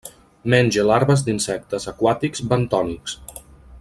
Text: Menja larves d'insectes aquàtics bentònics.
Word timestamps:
Menja 0.53 0.85
larves 0.91 1.23
d'insectes 1.27 1.87
aquàtics 1.93 2.43
bentònics. 2.55 3.19